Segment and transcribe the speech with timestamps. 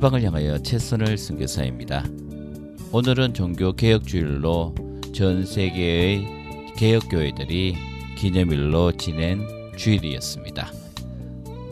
[0.00, 2.04] 열방을 향하여 최선을 순교사입니다.
[2.90, 4.74] 오늘은 종교 개혁 주일로
[5.14, 6.26] 전 세계의
[6.76, 7.76] 개혁 교회들이
[8.16, 10.72] 기념일로 지낸 주일이었습니다.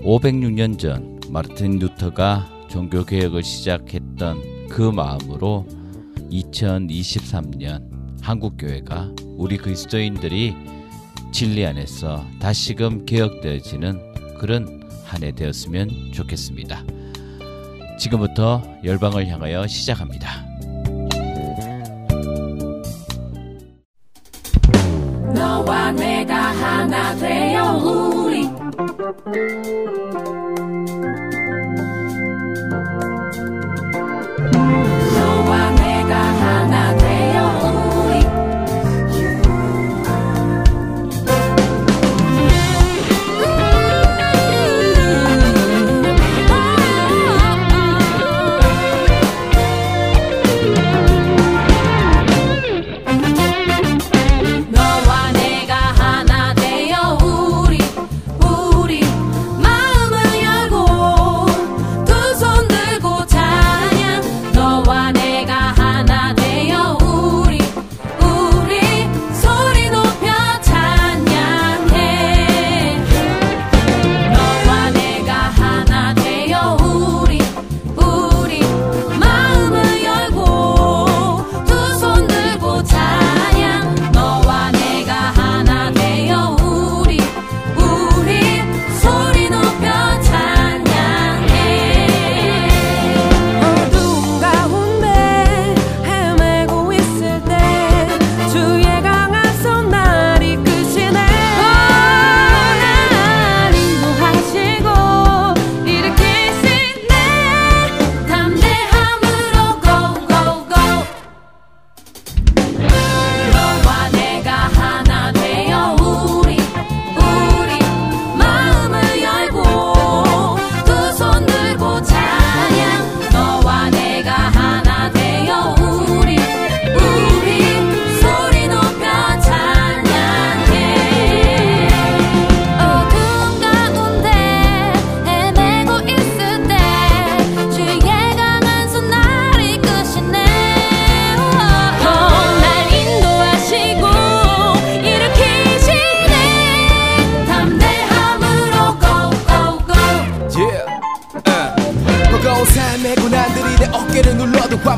[0.03, 5.67] 506년 전 마르틴 루터가 종교 개혁을 시작했던 그 마음으로
[6.31, 7.89] 2023년
[8.21, 10.55] 한국 교회가 우리 그리스도인들이
[11.33, 16.98] 진리 안에서 다시금 개혁되어지는 그런 한 해 되었으면 좋겠습니다.
[17.99, 20.48] 지금부터 열방을 향하여 시작합니다.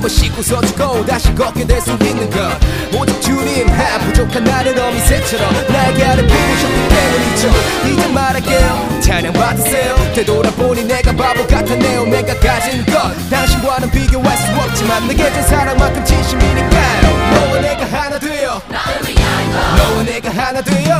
[0.00, 2.38] 한 번씩 웃어주고 다시 걷게 될 수 있는 것.
[2.98, 7.48] 오직 주님 하 부족한 나를 어미새처럼 나에게 아래 부으셨기 때문이죠.
[7.86, 9.00] 이제 말할게요.
[9.02, 9.94] 찬양 받으세요.
[10.14, 13.12] 되돌아보니 내가 바보 같았네요 내가 가진 것.
[13.28, 17.02] 당신과는 비교할 수 없지만 내게 준 사랑만큼 진심이니까요.
[17.34, 18.62] 너와 내가 하나 되어.
[19.76, 20.98] 너와 내가 하나 되어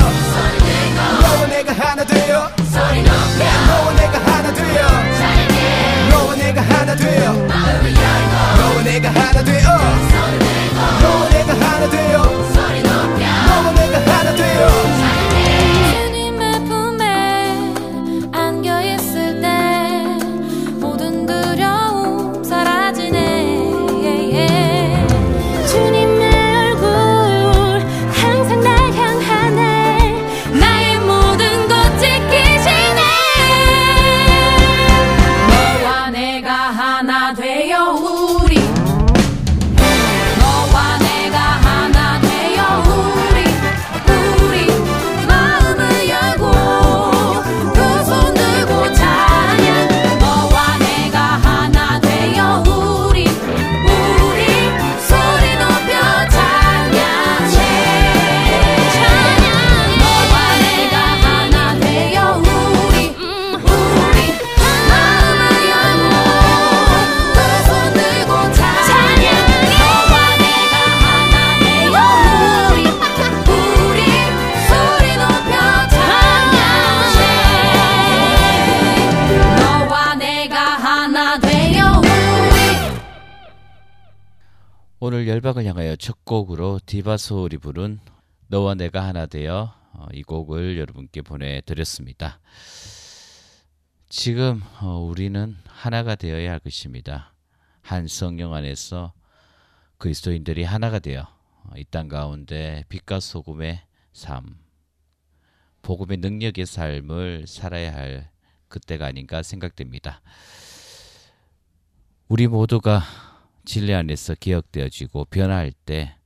[85.12, 87.98] 오늘 열방을 향하여 첫 곡으로 디바소울이 부른
[88.46, 92.38] 너와 내가 하나 되어 어, 이 곡을 여러분께 보내드렸습니다.
[94.08, 97.34] 지금 어, 우리는 하나가 되어야 할 것입니다.
[97.80, 99.12] 한 성령 안에서
[99.98, 103.80] 그리스도인들이 하나가 되어 어, 이 땅 가운데 빛과 소금의
[104.12, 104.60] 삶,
[105.82, 108.30] 복음의 능력의 삶을 살아야 할
[108.68, 110.22] 그때가 아닌가 생각됩니다.
[112.28, 113.29] 우리 모두가
[113.64, 116.16] 진리 안에서 기억되어지고 변화할 때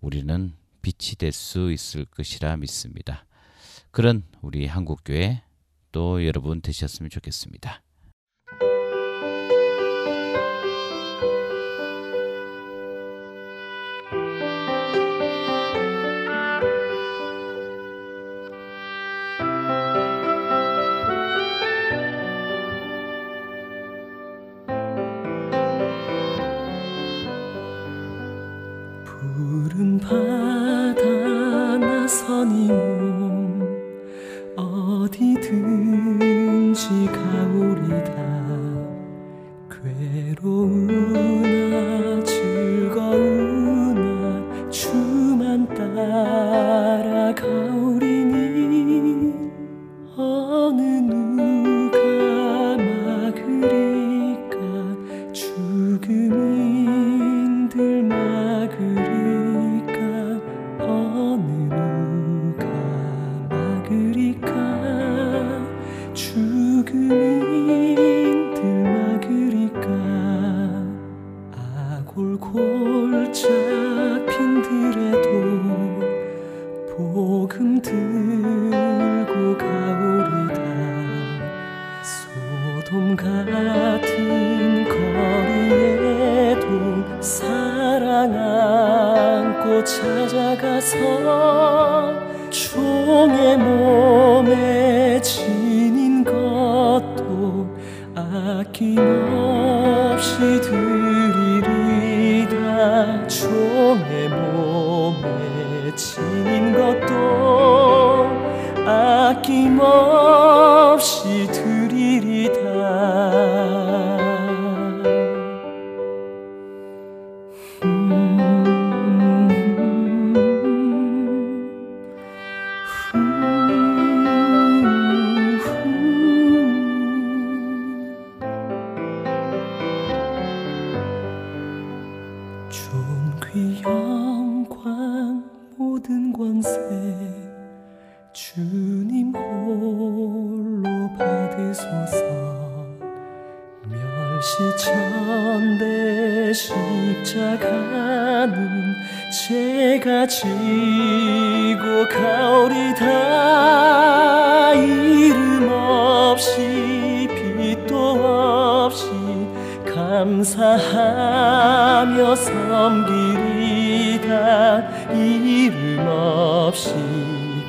[0.00, 3.24] 우리는 빛이 될 수 있을 것이라 믿습니다.
[3.90, 5.42] 그런 우리 한국교회
[5.92, 7.81] 또 여러분 되셨으면 좋겠습니다.
[32.32, 33.60] 선이 몸
[34.56, 35.68] 어디든지
[37.06, 38.14] 가오리다.
[39.68, 41.41] 괴로우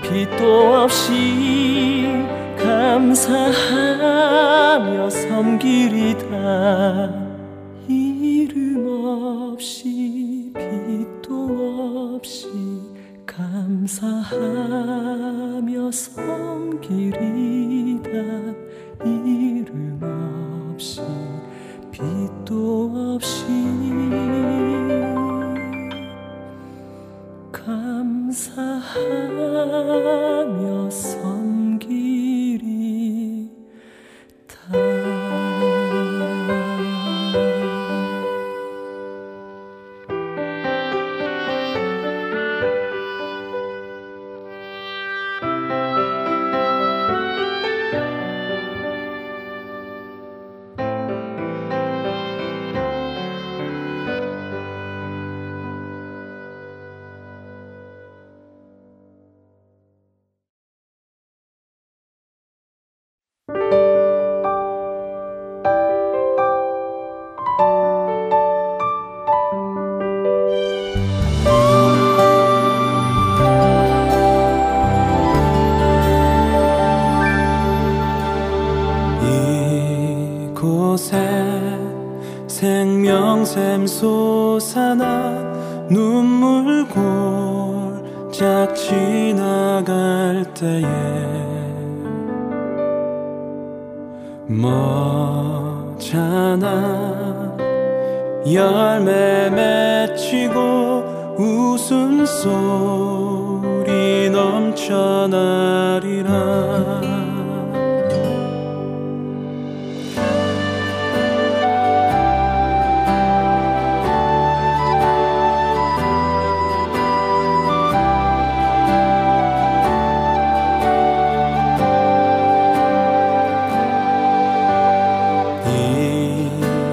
[0.03, 2.05] 빛도 없이
[2.57, 3.50] 감사하며
[5.10, 6.27] 섬기리다.
[7.88, 8.86] 이름
[9.53, 12.48] 없이 빛도 없이
[13.25, 14.31] 감사하며
[15.91, 17.19] 섬기리다.
[19.05, 20.00] 이름
[20.74, 21.01] 없이
[21.91, 23.83] 빛도 없이
[28.55, 30.43] 감사하며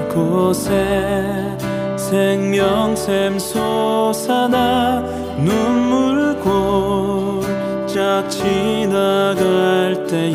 [0.09, 1.57] 이곳에
[1.97, 5.20] 생명샘 솟아나
[8.29, 10.35] 지나갈 때에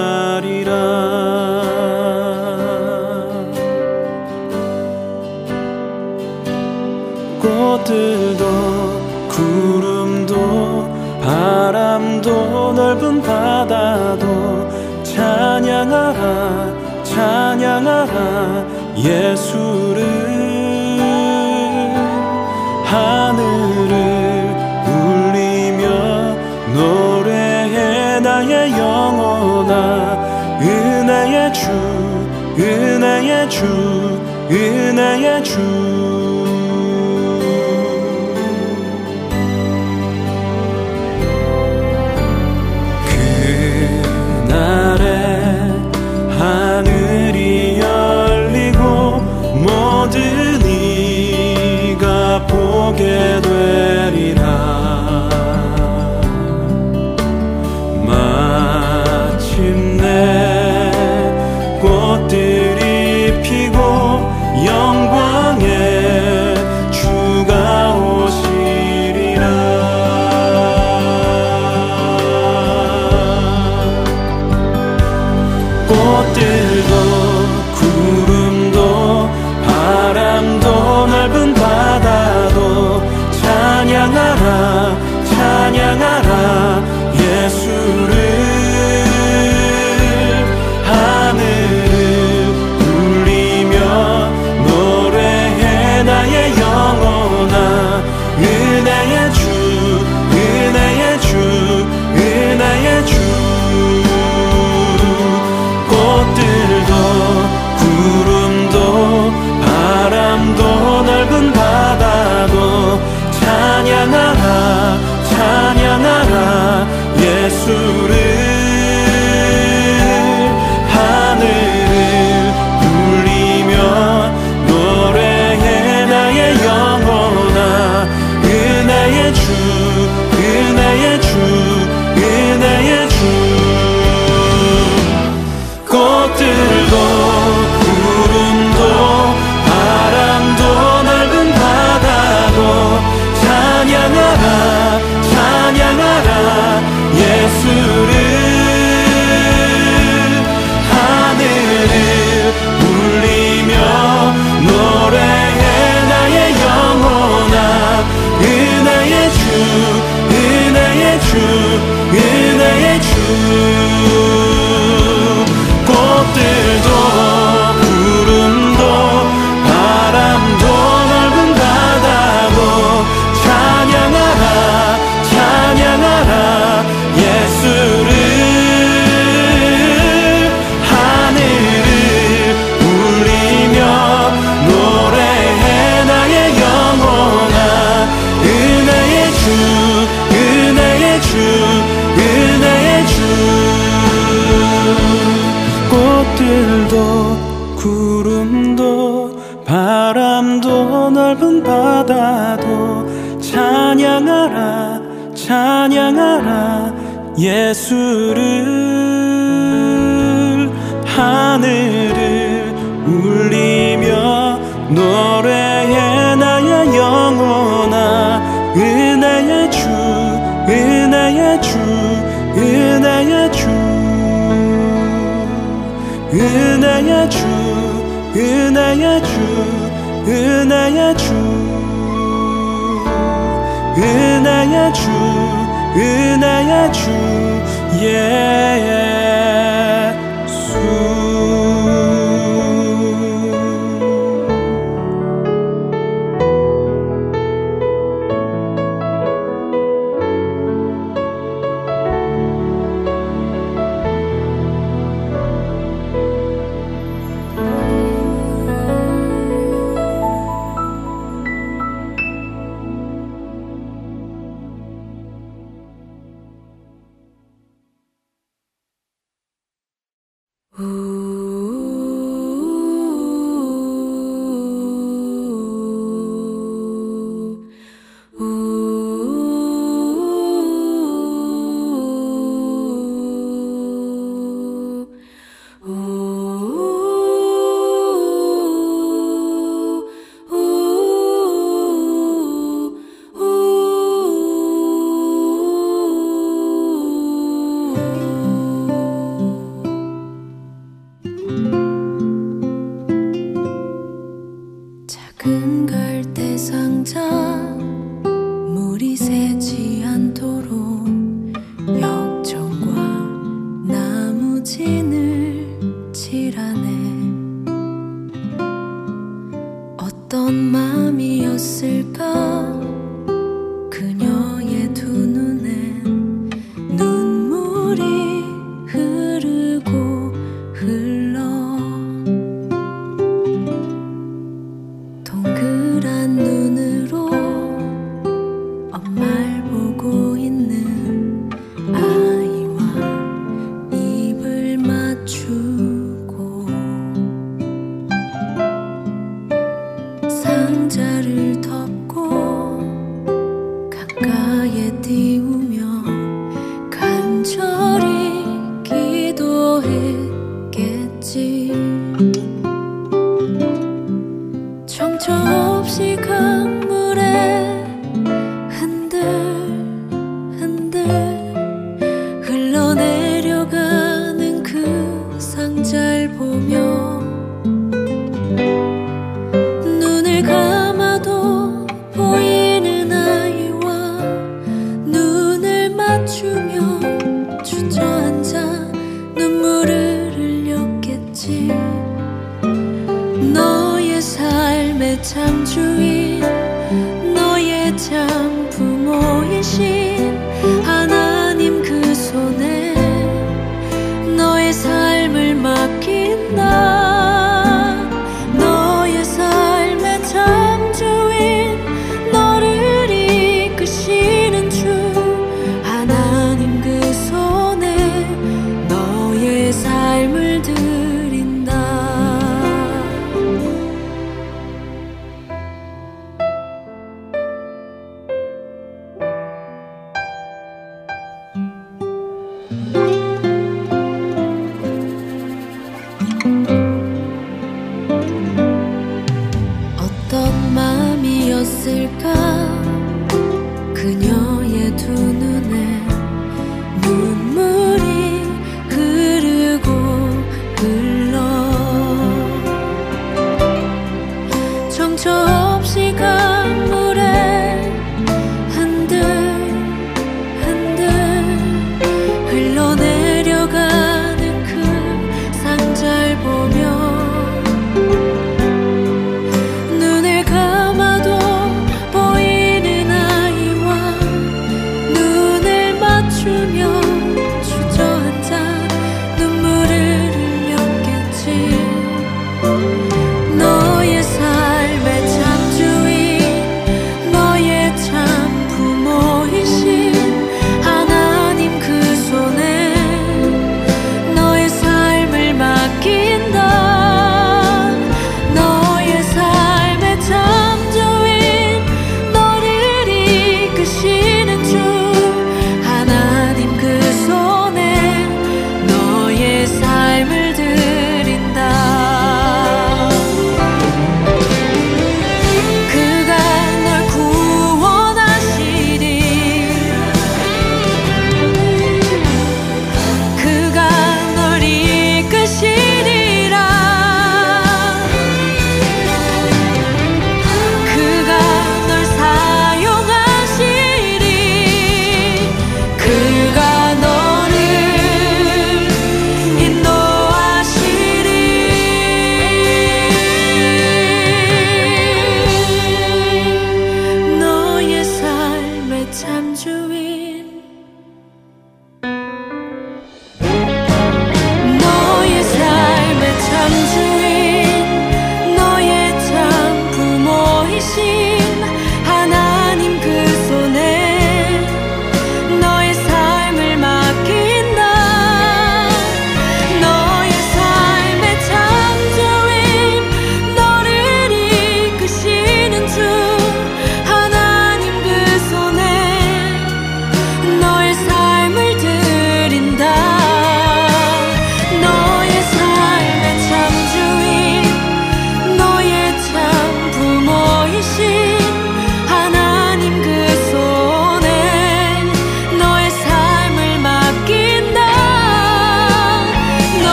[17.75, 18.65] 향하라
[18.97, 20.05] 예수를.
[22.85, 23.95] 하늘을
[24.87, 25.85] 울리며
[26.75, 29.75] 노래해 나의 영혼아.
[30.61, 31.71] 은혜의 주
[32.59, 33.67] 은혜의 주
[34.51, 36.04] 은혜의 주.
[63.45, 63.79] 높이고
[64.67, 65.04] 영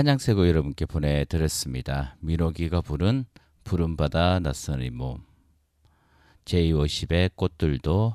[0.00, 2.16] 찬양세고 여러분께 보내드렸습니다.
[2.20, 3.26] 민호기가 부른
[3.64, 5.22] 푸른 바다 낯선 이몸
[6.46, 8.14] 제250의 꽃들도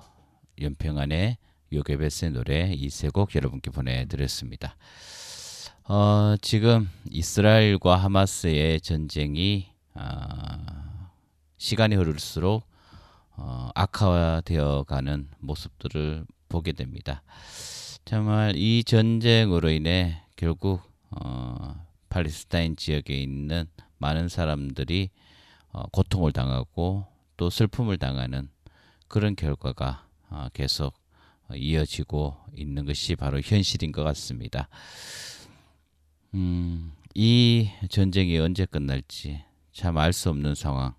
[0.62, 1.38] 연평안의
[1.72, 4.76] 요게베스의 노래 이 세 곡 여러분께 보내드렸습니다.
[5.88, 11.12] 어, 지금 이스라엘과 하마스의 전쟁이 아,
[11.58, 12.64] 시간이 흐를수록
[13.38, 17.22] 어, 악화되어 가는 모습들을 보게 됩니다.
[18.06, 21.76] 정말 이 전쟁으로 인해 결국 어,
[22.10, 23.66] 팔레스타인 지역에 있는
[23.98, 25.10] 많은 사람들이
[25.72, 27.06] 어, 고통을 당하고
[27.38, 28.50] 또 슬픔을 당하는
[29.08, 30.94] 그런 결과가 어, 계속
[31.54, 34.68] 이어지고 있는 것이 바로 현실인 것 같습니다.
[36.34, 40.94] 음, 이 전쟁이 언제 끝날지 참 알 수 없는 상황.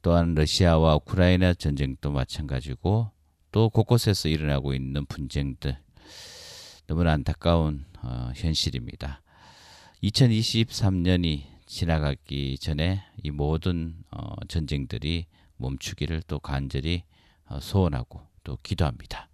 [0.00, 3.10] 또한 러시아와 우크라이나 전쟁도 마찬가지고
[3.50, 5.76] 또 곳곳에서 일어나고 있는 분쟁들
[6.86, 9.20] 너무나 안타까운 어, 현실입니다.
[10.02, 17.02] 2023년이 지나가기 전에 이 모든 어, 전쟁들이 멈추기를 또 간절히
[17.46, 19.28] 어, 소원하고 또 기도합니다.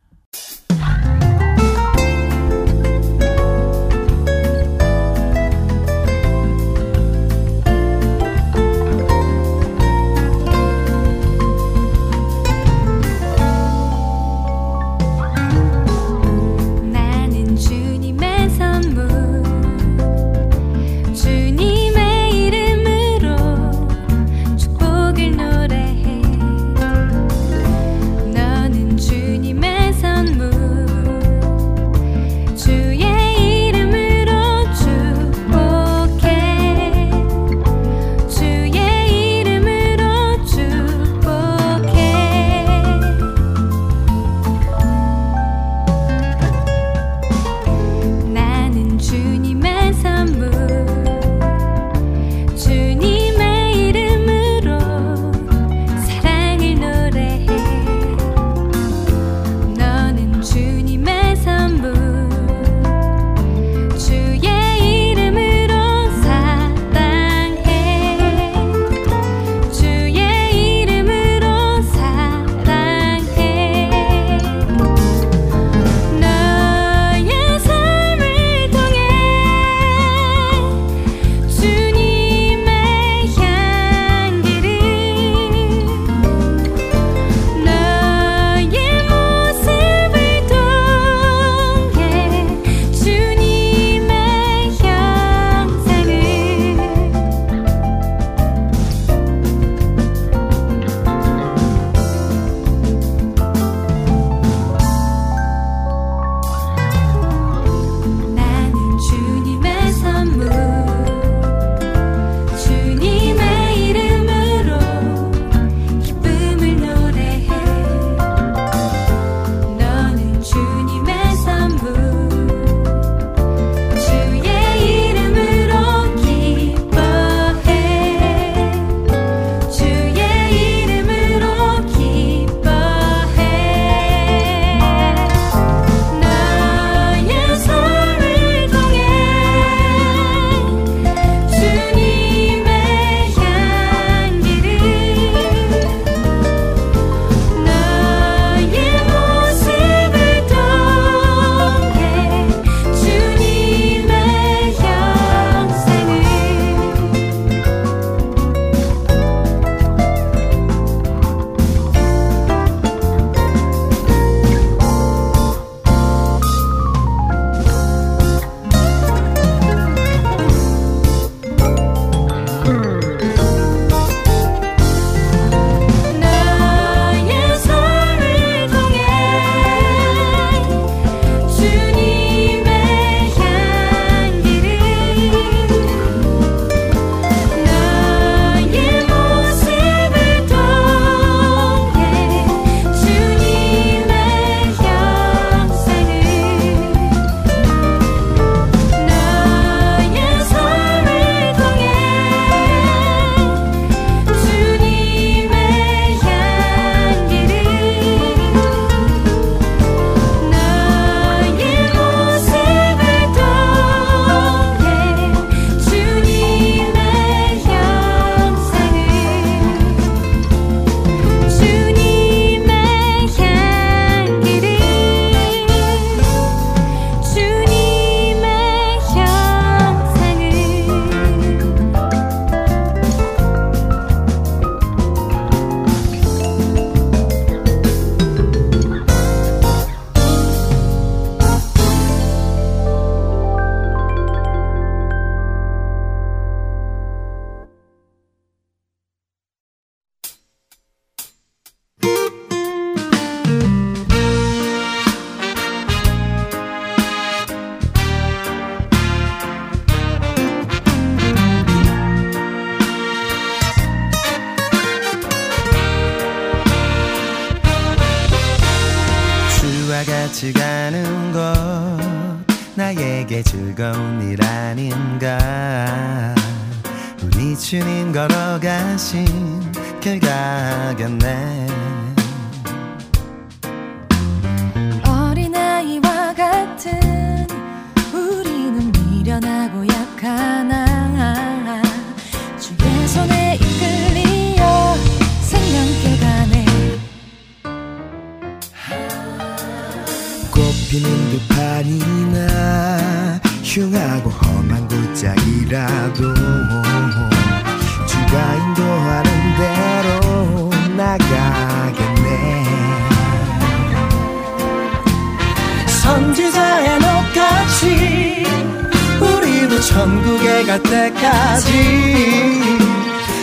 [321.25, 321.73] 끝까지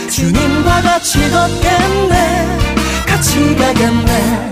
[0.08, 2.58] 주님과 같이 걷겠네.
[3.06, 4.51] 같이 가겠네.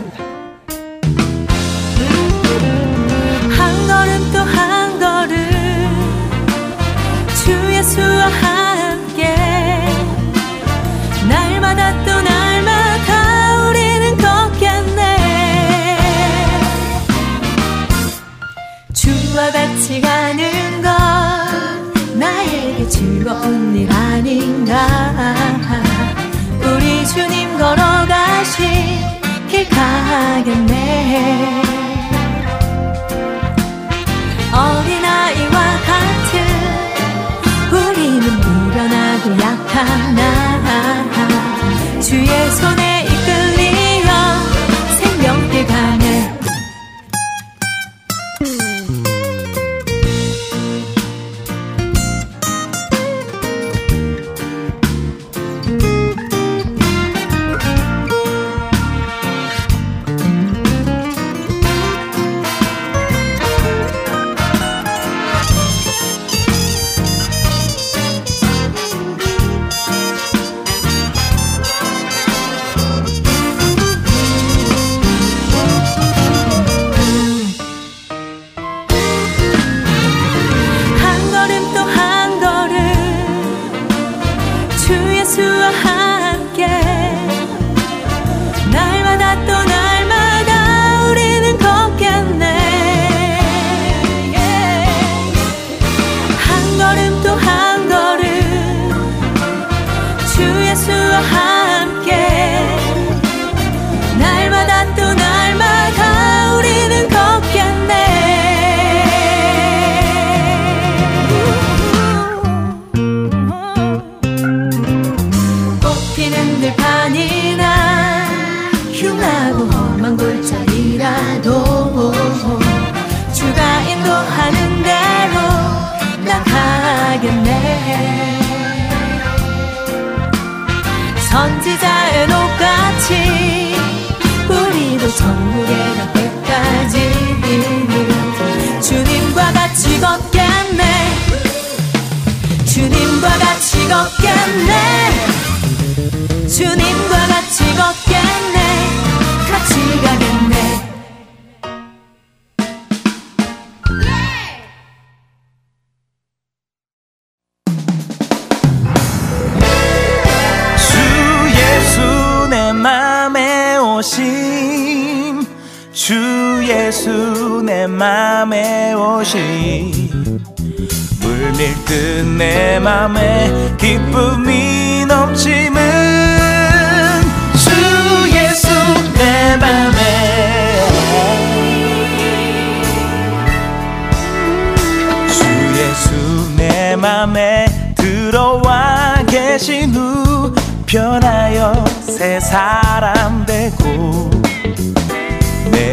[30.10, 31.62] 하겠네.
[34.52, 36.32] 어린아이와 같은
[37.72, 40.68] 우리는 불어나고 약한 나라.
[42.00, 42.79] 주의 손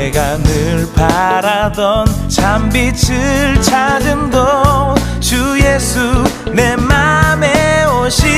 [0.08, 8.30] 내가 늘 바라던 참빛을 찾은 도주 예수 내 맘에 오신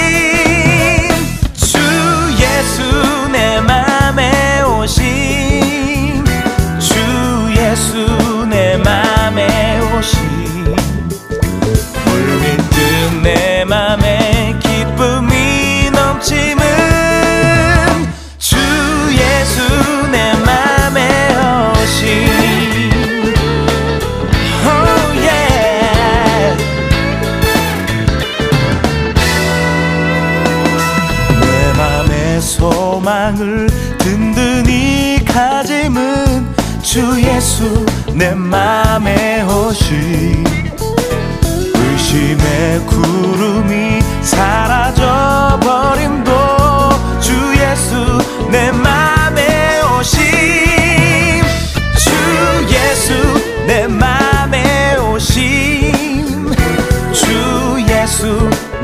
[1.54, 1.78] 주
[2.40, 3.69] 예수 내 맘에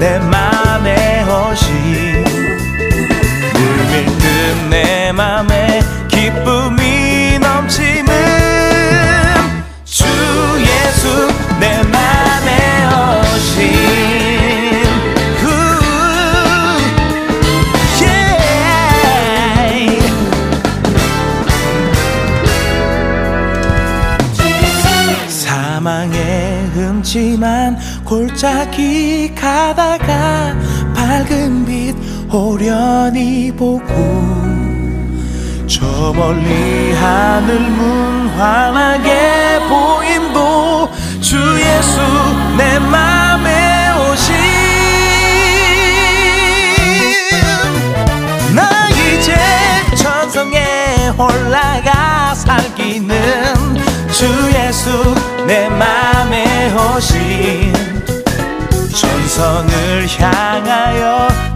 [0.06, 2.24] 내 맘에 오심
[3.54, 8.14] 물밀듯 내 맘에 기쁨이 넘치는
[9.84, 10.06] 주
[10.62, 11.28] 예수
[11.60, 11.82] 내
[15.42, 15.48] 후,
[18.00, 18.40] yeah.
[25.28, 28.85] 사망의 흠지만 골짜기
[32.36, 33.86] 빛 호련히 보고
[35.68, 40.90] 저 멀리 하늘 문 환하게 보임도
[41.22, 42.02] 주 예수
[42.58, 44.36] 내 맘에 오신.
[48.54, 49.34] 나 이제
[49.96, 53.16] 천성에 올라가 살기는
[54.12, 55.16] 주 예수
[55.48, 57.74] 내 맘에 오신.
[58.94, 61.55] 전성을 향하여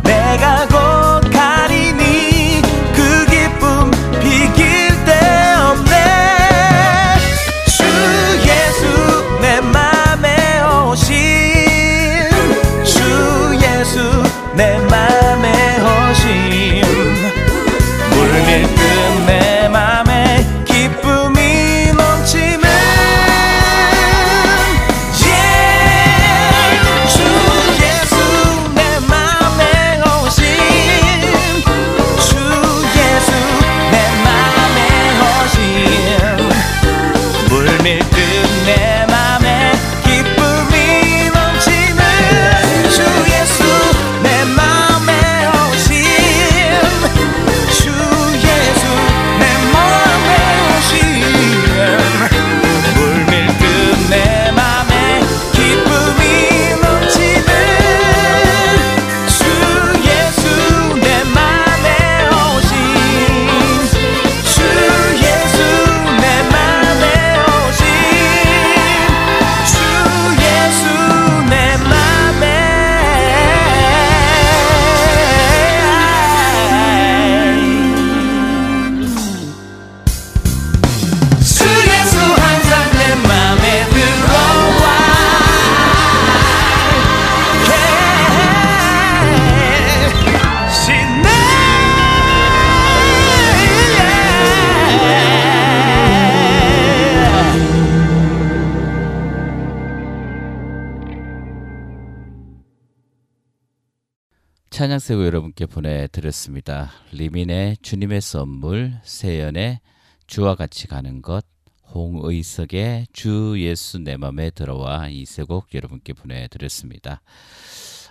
[104.79, 106.89] 찬양세고 여러분께 보내드렸습니다.
[107.11, 109.81] 리민의 주님의 선물, 세연의
[110.25, 111.45] 주와 같이 가는 것,
[111.93, 117.21] 홍의석의 주 예수 내 맘에 들어와 이 세 곡 여러분께 보내드렸습니다.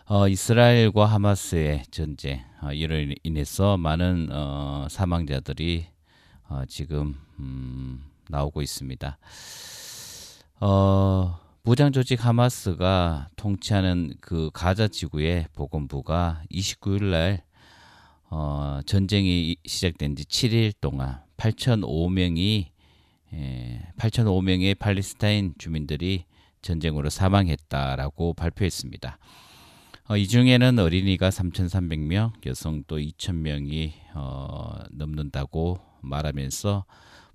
[0.05, 5.87] 어, 이스라엘과 하마스의 전쟁 어, 이로 인해서 많은 어, 사망자들이
[6.51, 9.17] 어, 지금 음, 나오고 있습니다.
[10.61, 17.43] 어, 무장 조직 하마스가 통치하는 그 가자 지구의 보건부가 29일 날
[18.31, 22.69] 어, 전쟁이 시작된 지 7일 동안 8,005명이
[23.35, 26.25] 예, 8,005명의 팔레스타인 주민들이
[26.63, 29.19] 전쟁으로 사망했다라고 발표했습니다.
[30.09, 36.87] 어, 이 중에는 어린이가 3,300명, 여성 또 2,000명이 어, 넘는다고 말하면서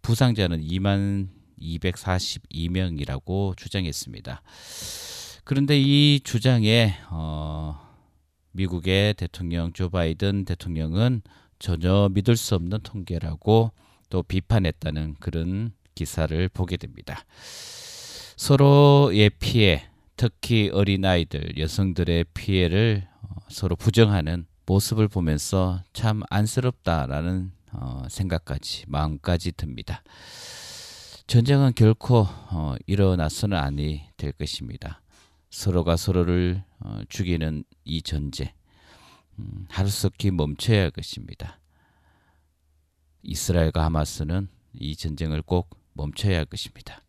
[0.02, 4.42] 부상자는 2만 242명이라고 주장했습니다.
[5.44, 7.80] 그런데 이 주장에 어,
[8.52, 11.22] 미국의 대통령 조 바이든 대통령은
[11.60, 13.72] 전혀 믿을 수 없는 통계라고
[14.10, 17.26] 또 비판했다는 그런 기사를 보게 됩니다.
[18.36, 19.88] 서로의 피해,
[20.18, 30.04] 특히 어린아이들, 여성들의 피해를 어, 서로 부정하는 모습을 보면서 참 안쓰럽다라는 어, 생각까지 마음까지 듭니다.
[31.28, 35.02] 전쟁은 결코 어, 일어나서는 아니 될 것입니다.
[35.50, 38.52] 서로가 서로를 어, 죽이는 이 전쟁
[39.40, 41.60] 음, 하루속히 멈춰야 할 것입니다.
[43.24, 47.04] 이스라엘과 하마스는 이 전쟁을 꼭 멈춰야 할 것입니다.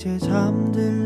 [0.00, 0.99] 이제 잠들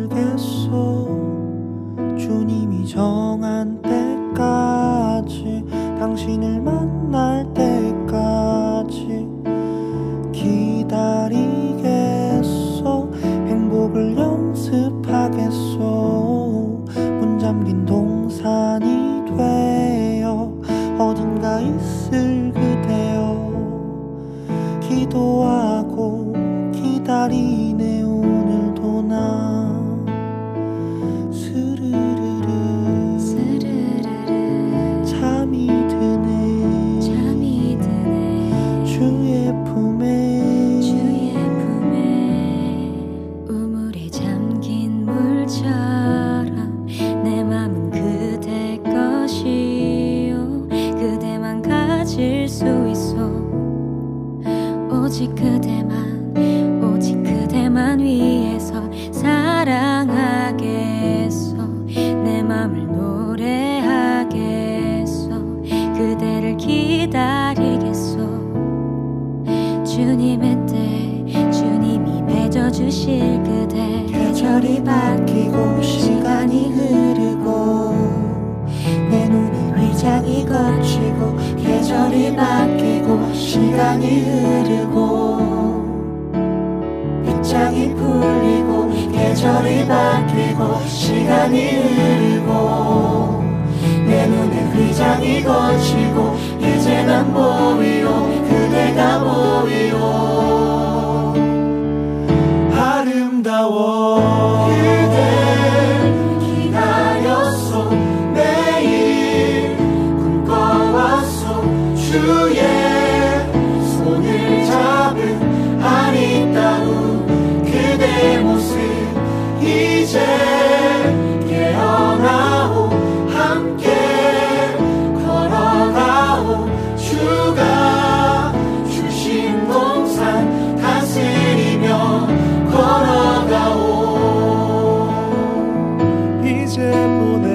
[136.75, 137.47] 이제 보내,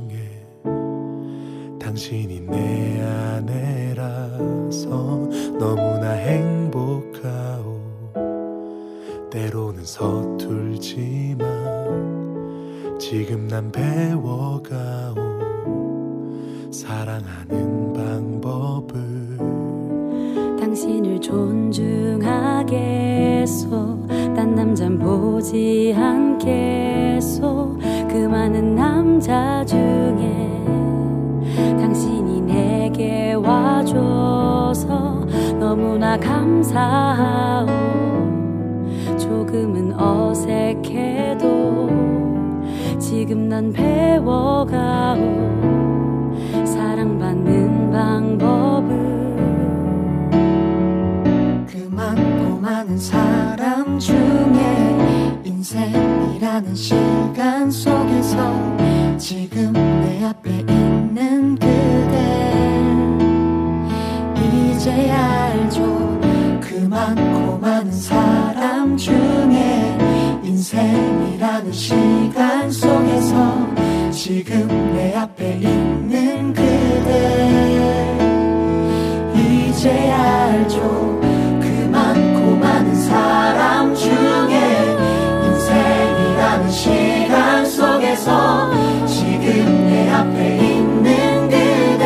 [88.16, 88.72] 앞에서
[89.06, 92.06] 지금 내 앞에 있는 그대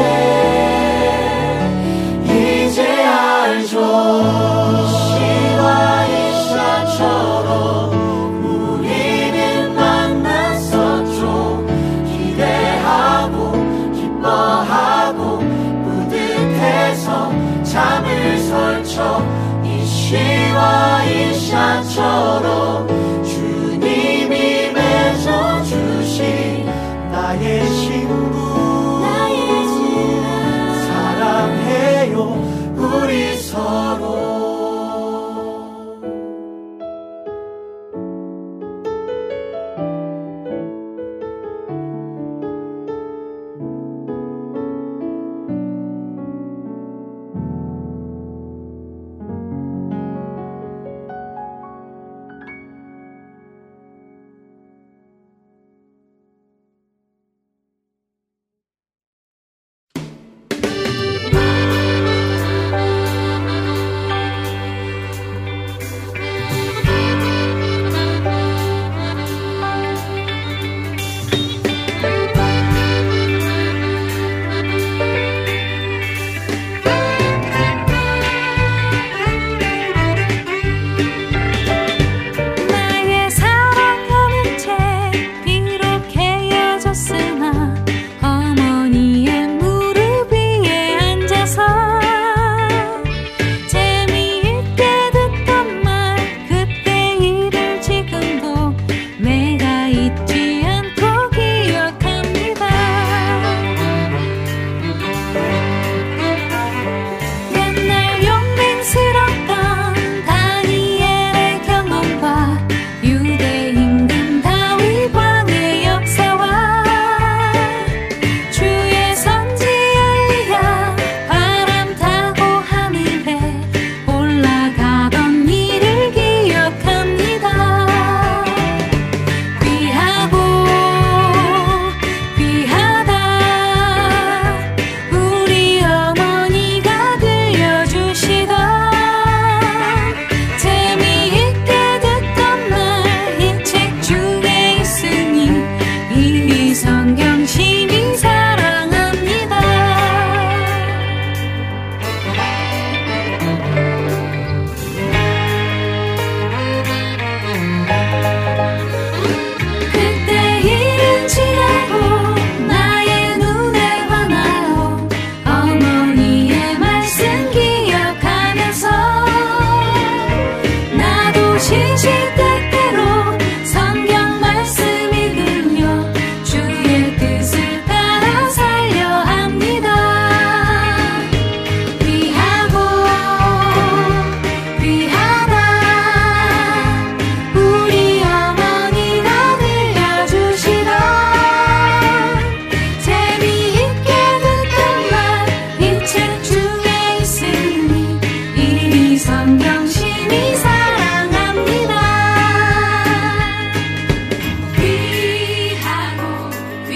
[2.26, 3.80] 이제 알죠.
[4.88, 7.50] 시와 이사처럼
[8.44, 11.22] 우리는 만났었죠.
[12.08, 13.52] 기대하고
[13.94, 15.40] 기뻐하고
[15.84, 17.32] 뿌듯해서
[17.64, 19.24] 잠을 설쳐
[19.64, 22.69] 이 시와 이사처럼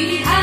[0.04, 0.43] We have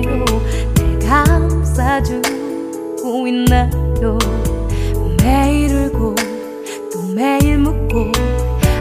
[0.00, 0.24] 있나요?
[0.74, 2.22] 내 감싸주고
[3.26, 4.18] 있나요?
[5.22, 6.14] 매일 울고
[6.92, 8.12] 또 매일 묻고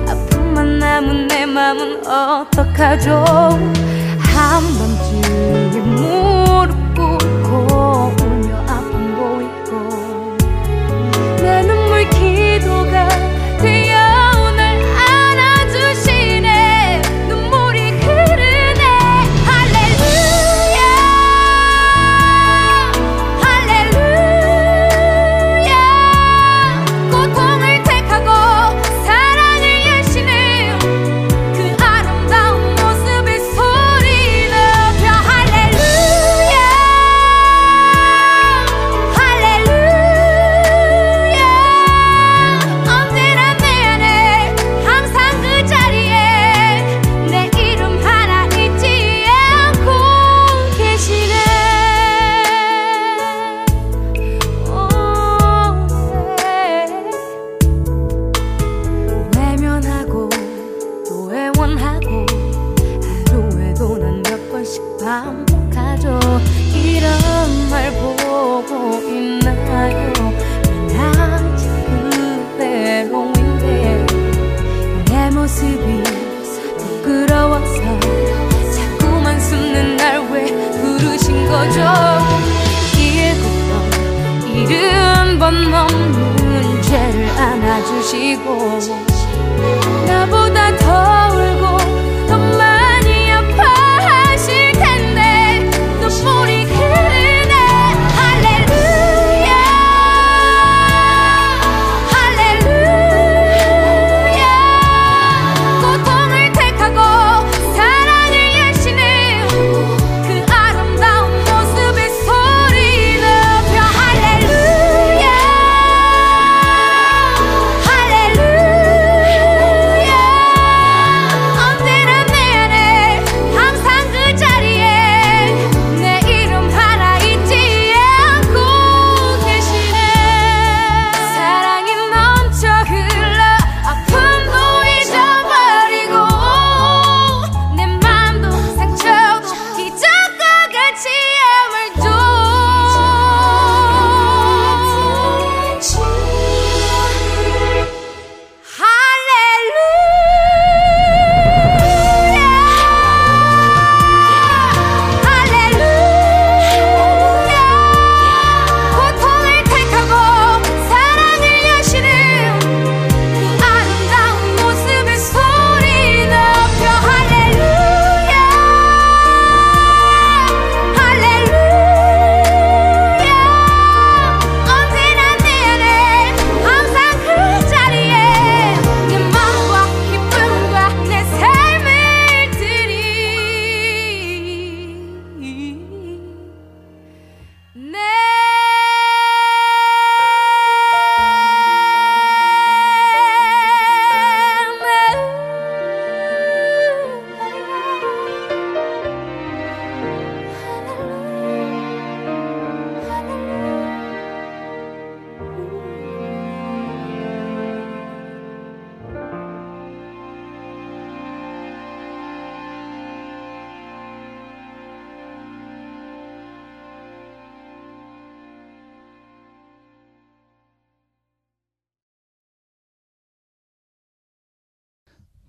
[0.08, 3.24] 아픔만 남은 내 맘은 어떡하죠?
[4.20, 5.72] 한 번쯤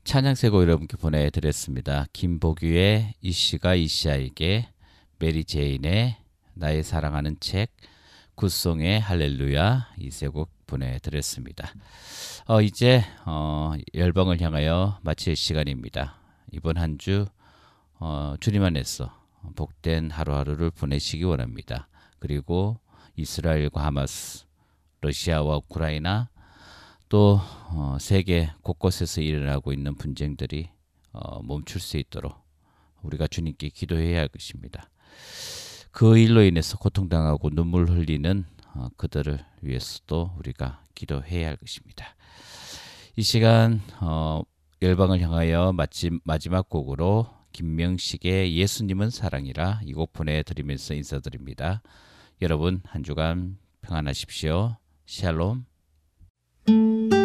[0.08, 2.06] 찬양세곡 여러분께 보내드렸습니다.
[2.14, 4.66] 김보규의 이씨가 이씨아에게
[5.18, 6.16] 메리 제인의
[6.54, 7.76] 나의 사랑하는 책
[8.34, 11.74] 굿송의 할렐루야 이세곡 보내드렸습니다.
[12.46, 16.16] 어, 이제 어, 열방을 향하여 마칠 시간입니다.
[16.52, 17.26] 이번 한주
[18.00, 19.14] 어, 주님 안에서
[19.56, 21.86] 복된 하루하루를 보내시기 원합니다.
[22.18, 22.80] 그리고
[23.16, 24.46] 이스라엘과 하마스,
[25.02, 26.30] 러시아와 우크라이나
[27.08, 27.40] 또
[27.70, 30.68] 어, 세계 곳곳에서 일어나고 있는 분쟁들이
[31.12, 32.34] 어, 멈출 수 있도록
[33.02, 34.90] 우리가 주님께 기도해야 할 것입니다.
[35.90, 38.44] 그 일로 인해서 고통당하고 눈물 흘리는
[38.74, 42.14] 어, 그들을 위해서도 우리가 기도해야 할 것입니다.
[43.16, 44.42] 이 시간 어,
[44.82, 51.82] 열방을 향하여 마침, 마지막 곡으로 김명식의 예수님은 사랑이라 이 곡 보내드리면서 인사드립니다.
[52.42, 54.76] 여러분 한 주간 평안하십시오.
[55.06, 55.64] 샬롬.
[56.68, 57.17] 예수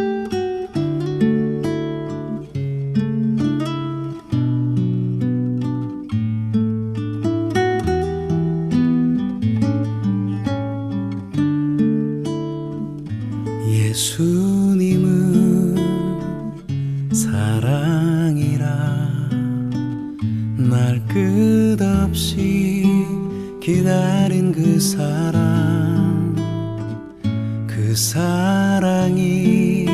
[28.43, 29.85] 사랑이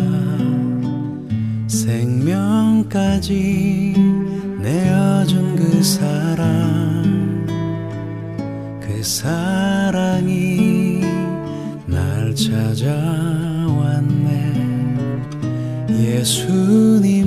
[1.66, 3.24] 생명까지
[4.62, 7.48] 내어준 그 사랑
[8.82, 9.61] 그 사랑
[12.82, 14.32] 찾아왔네.
[15.92, 17.21] 예수님